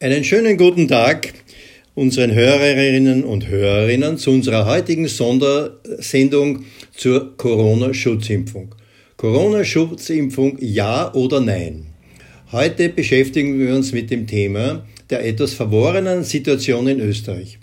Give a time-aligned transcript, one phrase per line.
[0.00, 1.32] Einen schönen guten Tag
[1.96, 8.76] unseren Hörerinnen und Hörerinnen zu unserer heutigen Sondersendung zur Corona-Schutzimpfung.
[9.16, 11.86] Corona-Schutzimpfung ja oder nein?
[12.52, 17.58] Heute beschäftigen wir uns mit dem Thema der etwas verworrenen Situation in Österreich.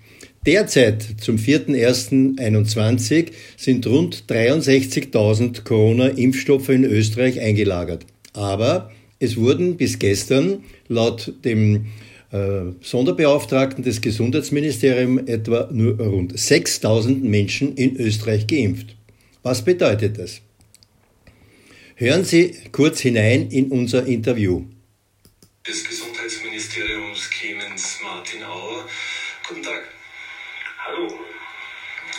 [0.45, 8.05] Derzeit zum 4.1.21 sind rund 63.000 Corona-Impfstoffe in Österreich eingelagert.
[8.33, 11.85] Aber es wurden bis gestern laut dem
[12.81, 18.95] Sonderbeauftragten des Gesundheitsministeriums etwa nur rund 6000 Menschen in Österreich geimpft.
[19.43, 20.41] Was bedeutet das?
[21.95, 24.65] Hören Sie kurz hinein in unser Interview.
[25.65, 28.85] Des Gesundheitsministeriums Clemens Martin Auer.
[29.47, 29.87] Guten Tag.
[30.85, 31.07] Hallo.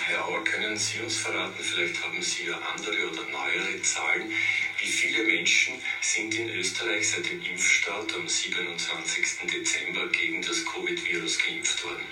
[0.07, 4.31] Herr Auer, können Sie uns verraten, vielleicht haben Sie ja andere oder neuere Zahlen,
[4.79, 9.49] wie viele Menschen sind in Österreich seit dem Impfstart am 27.
[9.51, 12.07] Dezember gegen das Covid-Virus geimpft worden?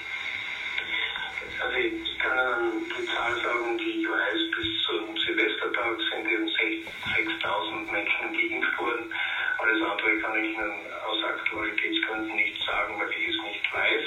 [1.61, 7.91] Also ich kann die Zahl sagen, die ich weiß, bis zum Silvestertag sind eben 6.000
[7.91, 9.13] Menschen geimpft worden.
[9.65, 10.73] Alles andere kann ich Ihnen
[11.09, 14.05] aus Aktualitätsgründen nicht sagen, weil ich es nicht weiß.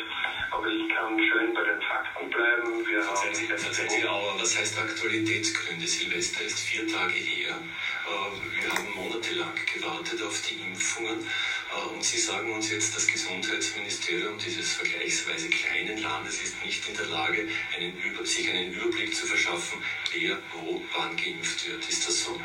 [0.52, 2.86] Aber ich kann schön bei den Fakten bleiben.
[2.86, 3.02] Wir
[3.34, 5.88] Sie, verzeihen Sie Auer, was heißt Aktualitätsgründe?
[5.88, 7.58] Silvester ist vier Tage her.
[8.06, 11.26] Äh, wir haben monatelang gewartet auf die Impfungen.
[11.74, 16.96] Äh, und Sie sagen uns jetzt, das Gesundheitsministerium dieses vergleichsweise kleinen Landes ist nicht in
[16.96, 19.82] der Lage, einen Über sich einen Überblick zu verschaffen,
[20.14, 21.90] wer wo wann geimpft wird.
[21.90, 22.40] Ist das so?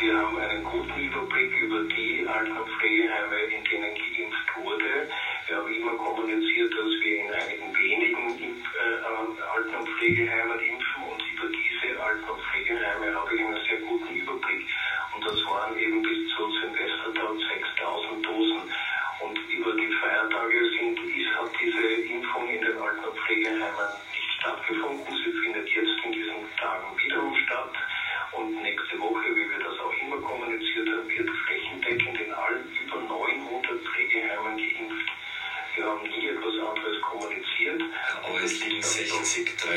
[0.00, 5.06] Wir haben einen guten Überblick über die Alten- und Pflegeheime, in denen geimpft wurde.
[5.46, 11.02] Wir haben immer kommuniziert, dass wir in einigen wenigen Impf äh, Alten- und Pflegeheimen impfen
[11.04, 12.99] und über diese Alten- und Pflegeheime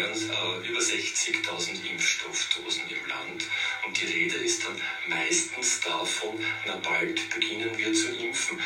[0.04, 3.46] 60, 3, äh, über 60.000 Impfstoffdosen im Land.
[3.86, 8.60] Und die Rede ist dann meistens davon, na bald beginnen wir zu impfen.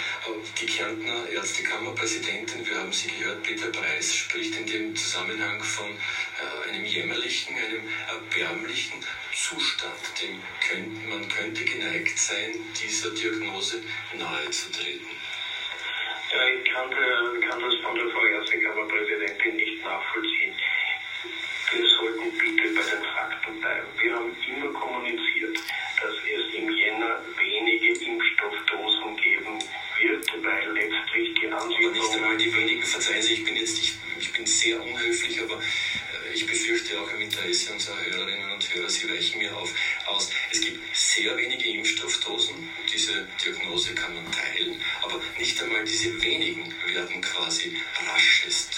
[0.59, 6.69] Die Kärntner Ärztekammerpräsidentin, wir haben sie gehört, Peter Preis, spricht in dem Zusammenhang von äh,
[6.69, 9.93] einem jämmerlichen, einem erbärmlichen Zustand.
[10.21, 13.83] Dem könnt, man könnte geneigt sein, dieser Diagnose
[14.17, 15.07] nahezutreten.
[16.33, 18.25] Ja, ich kann, kann das von der Frau
[32.87, 37.11] verzeihen Sie, ich bin jetzt, ich, ich bin sehr unhöflich, aber äh, ich befürchte auch
[37.11, 39.73] im Interesse unserer Hörerinnen und Hörer, sie weichen mir auf,
[40.05, 40.29] aus.
[40.51, 46.73] Es gibt sehr wenige Impfstoffdosen, diese Diagnose kann man teilen, aber nicht einmal diese wenigen
[46.87, 47.75] werden quasi
[48.07, 48.76] raschest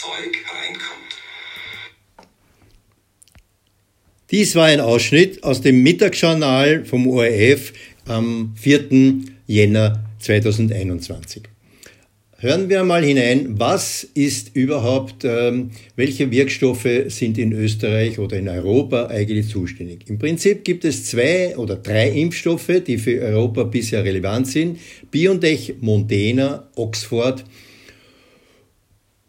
[0.00, 1.12] Zeug reinkommt?
[4.30, 7.74] Dies war ein Ausschnitt aus dem Mittagsjournal vom ORF
[8.06, 8.88] am 4.
[9.46, 11.42] Jänner 2021.
[12.38, 18.48] Hören wir mal hinein, was ist überhaupt, ähm, welche Wirkstoffe sind in Österreich oder in
[18.48, 20.08] Europa eigentlich zuständig?
[20.08, 24.78] Im Prinzip gibt es zwei oder drei Impfstoffe, die für Europa bisher relevant sind.
[25.10, 27.44] BioNTech, Mondena, Oxford.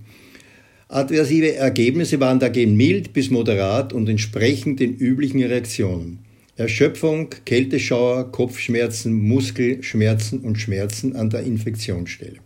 [0.88, 6.19] Adversive Ergebnisse waren dagegen mild bis moderat und entsprechend den üblichen Reaktionen.
[6.56, 12.38] Erschöpfung, Kälteschauer, Kopfschmerzen, Muskelschmerzen und Schmerzen an der Infektionsstelle.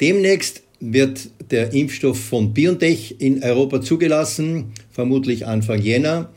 [0.00, 6.30] Demnächst wird der Impfstoff von BioNTech in Europa zugelassen, vermutlich Anfang Jänner.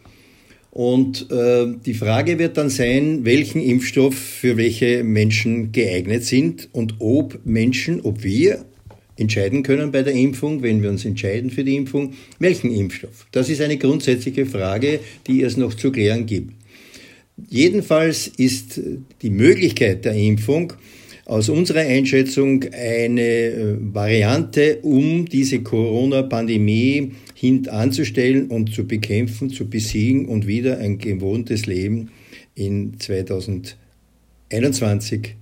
[0.74, 6.96] Und äh, die Frage wird dann sein, welchen Impfstoff für welche Menschen geeignet sind und
[6.98, 8.66] ob Menschen, ob wir
[9.16, 13.28] entscheiden können bei der Impfung, wenn wir uns entscheiden für die Impfung, welchen Impfstoff.
[13.32, 16.56] Das ist eine grundsätzliche Frage, die es noch zu klären gibt.
[17.50, 18.82] Jedenfalls ist
[19.22, 20.74] die Möglichkeit der Impfung
[21.26, 30.28] aus unserer Einschätzung eine äh, Variante, um diese Corona-Pandemie hintanzustellen und zu bekämpfen, zu besiegen
[30.28, 32.10] und wieder ein gewohntes Leben
[32.56, 35.36] in 2021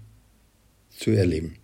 [0.89, 1.60] zu erleben.